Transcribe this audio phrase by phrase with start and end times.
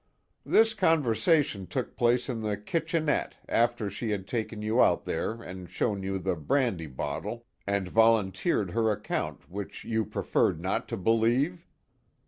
[0.43, 5.69] "This conversation took place in the kitchenette, after she had taken you out there and
[5.69, 11.67] shown you the brandy bottle, and volunteered her account which you preferred not to believe?"